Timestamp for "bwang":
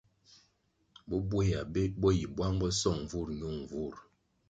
2.33-2.55